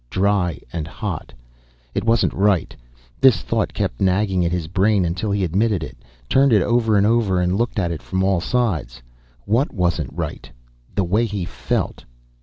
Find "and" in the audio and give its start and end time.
0.73-0.87, 6.97-7.05, 7.39-7.55